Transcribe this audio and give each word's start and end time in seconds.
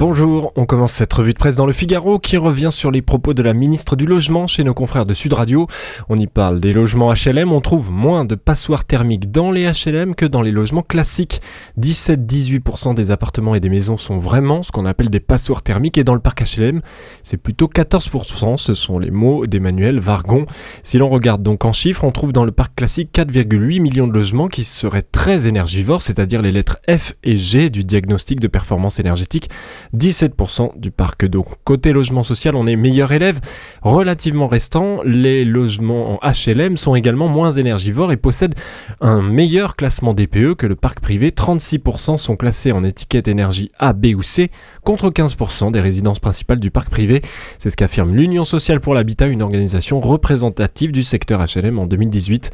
Bonjour, 0.00 0.54
on 0.56 0.64
commence 0.64 0.92
cette 0.92 1.12
revue 1.12 1.34
de 1.34 1.38
presse 1.38 1.56
dans 1.56 1.66
le 1.66 1.74
Figaro 1.74 2.18
qui 2.18 2.38
revient 2.38 2.70
sur 2.72 2.90
les 2.90 3.02
propos 3.02 3.34
de 3.34 3.42
la 3.42 3.52
ministre 3.52 3.96
du 3.96 4.06
Logement 4.06 4.46
chez 4.46 4.64
nos 4.64 4.72
confrères 4.72 5.04
de 5.04 5.12
Sud 5.12 5.34
Radio. 5.34 5.66
On 6.08 6.16
y 6.16 6.26
parle 6.26 6.58
des 6.58 6.72
logements 6.72 7.12
HLM, 7.12 7.52
on 7.52 7.60
trouve 7.60 7.90
moins 7.90 8.24
de 8.24 8.34
passoires 8.34 8.86
thermiques 8.86 9.30
dans 9.30 9.50
les 9.50 9.70
HLM 9.70 10.14
que 10.14 10.24
dans 10.24 10.40
les 10.40 10.52
logements 10.52 10.80
classiques. 10.80 11.42
17-18% 11.78 12.94
des 12.94 13.10
appartements 13.10 13.54
et 13.54 13.60
des 13.60 13.68
maisons 13.68 13.98
sont 13.98 14.16
vraiment 14.16 14.62
ce 14.62 14.72
qu'on 14.72 14.86
appelle 14.86 15.10
des 15.10 15.20
passoires 15.20 15.60
thermiques 15.60 15.98
et 15.98 16.04
dans 16.04 16.14
le 16.14 16.20
parc 16.20 16.44
HLM, 16.44 16.80
c'est 17.22 17.36
plutôt 17.36 17.66
14%, 17.66 18.56
ce 18.56 18.72
sont 18.72 18.98
les 18.98 19.10
mots 19.10 19.44
d'Emmanuel 19.46 20.00
Vargon. 20.00 20.46
Si 20.82 20.96
l'on 20.96 21.10
regarde 21.10 21.42
donc 21.42 21.66
en 21.66 21.72
chiffres, 21.72 22.04
on 22.04 22.10
trouve 22.10 22.32
dans 22.32 22.46
le 22.46 22.52
parc 22.52 22.74
classique 22.74 23.10
4,8 23.12 23.82
millions 23.82 24.08
de 24.08 24.14
logements 24.14 24.48
qui 24.48 24.64
seraient 24.64 25.02
très 25.02 25.46
énergivores, 25.46 26.00
c'est-à-dire 26.00 26.40
les 26.40 26.52
lettres 26.52 26.78
F 26.88 27.12
et 27.22 27.36
G 27.36 27.68
du 27.68 27.82
diagnostic 27.82 28.40
de 28.40 28.48
performance 28.48 28.98
énergétique 28.98 29.50
17% 29.96 30.78
du 30.78 30.90
parc. 30.90 31.24
Donc 31.26 31.46
côté 31.64 31.92
logement 31.92 32.22
social, 32.22 32.54
on 32.56 32.66
est 32.66 32.76
meilleur 32.76 33.12
élève. 33.12 33.40
Relativement 33.82 34.48
restant, 34.48 35.00
les 35.04 35.44
logements 35.44 36.20
en 36.22 36.28
HLM 36.28 36.76
sont 36.76 36.94
également 36.94 37.28
moins 37.28 37.50
énergivores 37.52 38.12
et 38.12 38.16
possèdent 38.16 38.54
un 39.00 39.22
meilleur 39.22 39.76
classement 39.76 40.14
DPE 40.14 40.54
que 40.54 40.66
le 40.66 40.76
parc 40.76 41.00
privé. 41.00 41.30
36% 41.30 42.16
sont 42.16 42.36
classés 42.36 42.72
en 42.72 42.84
étiquette 42.84 43.28
énergie 43.28 43.70
A, 43.78 43.92
B 43.92 44.08
ou 44.16 44.22
C, 44.22 44.50
contre 44.82 45.10
15% 45.10 45.72
des 45.72 45.80
résidences 45.80 46.18
principales 46.18 46.60
du 46.60 46.70
parc 46.70 46.90
privé. 46.90 47.20
C'est 47.58 47.70
ce 47.70 47.76
qu'affirme 47.76 48.14
l'Union 48.14 48.44
sociale 48.44 48.80
pour 48.80 48.94
l'habitat, 48.94 49.26
une 49.26 49.42
organisation 49.42 50.00
représentative 50.00 50.92
du 50.92 51.02
secteur 51.02 51.44
HLM 51.44 51.78
en 51.78 51.86
2018. 51.86 52.50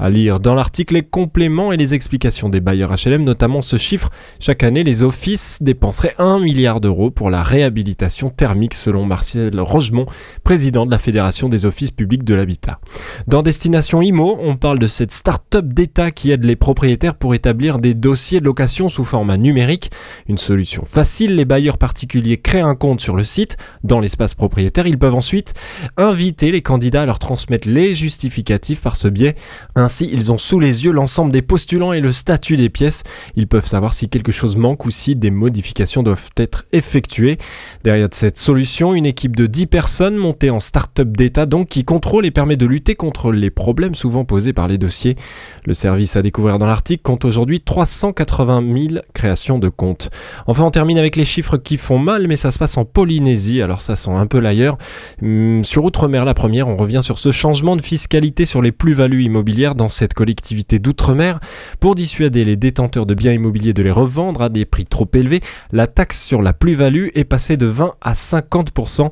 À 0.00 0.10
lire 0.10 0.38
dans 0.38 0.54
l'article 0.54 0.94
les 0.94 1.02
compléments 1.02 1.72
et 1.72 1.76
les 1.76 1.92
explications 1.92 2.48
des 2.48 2.60
bailleurs 2.60 2.94
HLM, 2.94 3.24
notamment 3.24 3.62
ce 3.62 3.76
chiffre. 3.76 4.10
Chaque 4.38 4.62
année, 4.62 4.84
les 4.84 5.02
offices 5.02 5.58
dépenseraient 5.60 6.14
1 6.18 6.38
milliard 6.38 6.80
d'euros 6.80 7.10
pour 7.10 7.30
la 7.30 7.42
réhabilitation 7.42 8.30
thermique 8.30 8.74
selon 8.74 9.04
Marcel 9.04 9.58
Rogemont, 9.58 10.06
président 10.44 10.86
de 10.86 10.92
la 10.92 10.98
Fédération 10.98 11.48
des 11.48 11.66
offices 11.66 11.90
publics 11.90 12.22
de 12.22 12.34
l'habitat. 12.34 12.78
Dans 13.26 13.42
Destination 13.42 14.00
IMO, 14.00 14.38
on 14.40 14.56
parle 14.56 14.78
de 14.78 14.86
cette 14.86 15.10
start-up 15.10 15.66
d'État 15.66 16.12
qui 16.12 16.30
aide 16.30 16.44
les 16.44 16.54
propriétaires 16.54 17.16
pour 17.16 17.34
établir 17.34 17.80
des 17.80 17.94
dossiers 17.94 18.38
de 18.38 18.44
location 18.44 18.88
sous 18.88 19.04
format 19.04 19.36
numérique. 19.36 19.90
Une 20.28 20.38
solution 20.38 20.84
facile, 20.86 21.34
les 21.34 21.44
bailleurs 21.44 21.67
particuliers 21.76 22.38
créent 22.38 22.60
un 22.60 22.74
compte 22.74 23.02
sur 23.02 23.16
le 23.16 23.24
site, 23.24 23.58
dans 23.84 24.00
l'espace 24.00 24.34
propriétaire. 24.34 24.86
Ils 24.86 24.98
peuvent 24.98 25.14
ensuite 25.14 25.52
inviter 25.98 26.50
les 26.50 26.62
candidats 26.62 27.02
à 27.02 27.06
leur 27.06 27.18
transmettre 27.18 27.68
les 27.68 27.94
justificatifs 27.94 28.80
par 28.80 28.96
ce 28.96 29.08
biais. 29.08 29.34
Ainsi, 29.74 30.08
ils 30.10 30.32
ont 30.32 30.38
sous 30.38 30.60
les 30.60 30.84
yeux 30.84 30.92
l'ensemble 30.92 31.32
des 31.32 31.42
postulants 31.42 31.92
et 31.92 32.00
le 32.00 32.12
statut 32.12 32.56
des 32.56 32.70
pièces. 32.70 33.02
Ils 33.36 33.46
peuvent 33.46 33.66
savoir 33.66 33.92
si 33.92 34.08
quelque 34.08 34.32
chose 34.32 34.56
manque 34.56 34.86
ou 34.86 34.90
si 34.90 35.16
des 35.16 35.30
modifications 35.30 36.02
doivent 36.02 36.30
être 36.36 36.66
effectuées. 36.72 37.36
Derrière 37.84 38.08
cette 38.12 38.38
solution, 38.38 38.94
une 38.94 39.06
équipe 39.06 39.36
de 39.36 39.46
10 39.46 39.66
personnes 39.66 40.16
montée 40.16 40.50
en 40.50 40.60
start-up 40.60 41.08
d'État 41.08 41.44
donc 41.44 41.68
qui 41.68 41.84
contrôle 41.84 42.24
et 42.24 42.30
permet 42.30 42.56
de 42.56 42.66
lutter 42.66 42.94
contre 42.94 43.32
les 43.32 43.50
problèmes 43.50 43.94
souvent 43.94 44.24
posés 44.24 44.52
par 44.52 44.68
les 44.68 44.78
dossiers. 44.78 45.16
Le 45.64 45.74
service 45.74 46.16
à 46.16 46.22
découvrir 46.22 46.58
dans 46.58 46.66
l'article 46.66 47.02
compte 47.02 47.24
aujourd'hui 47.24 47.60
380 47.60 48.62
000 48.88 49.02
créations 49.12 49.58
de 49.58 49.68
comptes. 49.68 50.10
Enfin, 50.46 50.64
on 50.64 50.70
termine 50.70 50.98
avec 50.98 51.16
les 51.16 51.24
chiffres 51.24 51.56
qui 51.58 51.76
font 51.76 51.98
mal, 51.98 52.26
mais 52.28 52.36
ça 52.36 52.50
se 52.50 52.58
passe 52.58 52.76
en 52.76 52.84
Polynésie, 52.84 53.62
alors 53.62 53.80
ça 53.80 53.96
sent 53.96 54.10
un 54.10 54.26
peu 54.26 54.38
l'ailleurs. 54.38 54.78
Hum, 55.22 55.64
sur 55.64 55.84
Outre-mer, 55.84 56.24
la 56.24 56.34
première, 56.34 56.68
on 56.68 56.76
revient 56.76 57.00
sur 57.02 57.18
ce 57.18 57.30
changement 57.30 57.74
de 57.74 57.82
fiscalité 57.82 58.44
sur 58.44 58.60
les 58.60 58.72
plus-values 58.72 59.22
immobilières 59.22 59.74
dans 59.74 59.88
cette 59.88 60.14
collectivité 60.14 60.78
d'outre-mer. 60.78 61.40
Pour 61.80 61.94
dissuader 61.94 62.44
les 62.44 62.56
détenteurs 62.56 63.06
de 63.06 63.14
biens 63.14 63.32
immobiliers 63.32 63.72
de 63.72 63.82
les 63.82 63.90
revendre 63.90 64.42
à 64.42 64.48
des 64.48 64.64
prix 64.64 64.84
trop 64.84 65.08
élevés, 65.14 65.40
la 65.72 65.86
taxe 65.86 66.22
sur 66.22 66.42
la 66.42 66.52
plus-value 66.52 67.08
est 67.14 67.24
passée 67.24 67.56
de 67.56 67.66
20 67.66 67.94
à 68.00 68.12
50%. 68.12 69.10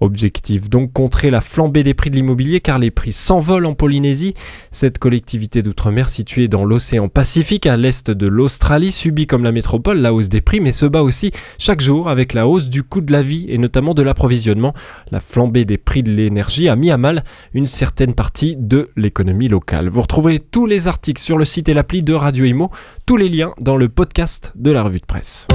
Objectif 0.00 0.68
donc 0.68 0.92
contrer 0.92 1.30
la 1.30 1.40
flambée 1.40 1.82
des 1.82 1.94
prix 1.94 2.10
de 2.10 2.16
l'immobilier 2.16 2.60
car 2.60 2.78
les 2.78 2.90
prix 2.90 3.12
s'envolent 3.12 3.64
en 3.64 3.74
Polynésie. 3.74 4.34
Cette 4.70 4.98
collectivité 4.98 5.62
d'outre-mer 5.62 6.10
située 6.10 6.48
dans 6.48 6.64
l'océan 6.64 7.08
Pacifique 7.08 7.66
à 7.66 7.76
l'est 7.76 8.10
de 8.10 8.26
l'Australie 8.26 8.92
subit 8.92 9.26
comme 9.26 9.42
la 9.42 9.52
métropole 9.52 9.98
la 9.98 10.12
hausse 10.12 10.28
des 10.28 10.42
prix 10.42 10.60
mais 10.60 10.72
se 10.72 10.84
bat 10.84 11.02
aussi 11.02 11.30
chaque 11.58 11.80
jour 11.86 12.08
avec 12.08 12.34
la 12.34 12.48
hausse 12.48 12.68
du 12.68 12.82
coût 12.82 13.00
de 13.00 13.12
la 13.12 13.22
vie 13.22 13.46
et 13.48 13.58
notamment 13.58 13.94
de 13.94 14.02
l'approvisionnement. 14.02 14.74
La 15.12 15.20
flambée 15.20 15.64
des 15.64 15.78
prix 15.78 16.02
de 16.02 16.10
l'énergie 16.10 16.68
a 16.68 16.74
mis 16.74 16.90
à 16.90 16.98
mal 16.98 17.22
une 17.54 17.64
certaine 17.64 18.12
partie 18.12 18.56
de 18.58 18.90
l'économie 18.96 19.46
locale. 19.46 19.88
Vous 19.88 20.00
retrouvez 20.00 20.40
tous 20.40 20.66
les 20.66 20.88
articles 20.88 21.22
sur 21.22 21.38
le 21.38 21.44
site 21.44 21.68
et 21.68 21.74
l'appli 21.74 22.02
de 22.02 22.12
Radio 22.12 22.44
Imo, 22.44 22.72
tous 23.06 23.16
les 23.16 23.28
liens 23.28 23.54
dans 23.60 23.76
le 23.76 23.88
podcast 23.88 24.52
de 24.56 24.72
la 24.72 24.82
revue 24.82 24.98
de 24.98 25.06
presse. 25.06 25.46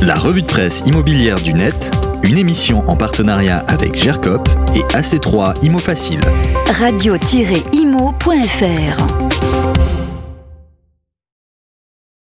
La 0.00 0.14
revue 0.14 0.40
de 0.40 0.46
presse 0.46 0.82
immobilière 0.86 1.38
du 1.38 1.52
net, 1.52 1.90
une 2.22 2.38
émission 2.38 2.88
en 2.88 2.96
partenariat 2.96 3.58
avec 3.68 3.94
GERCOP 3.94 4.48
et 4.74 4.80
AC3 4.96 5.62
Imo 5.62 5.76
Facile. 5.78 6.22
Radio-imo.fr 6.80 7.32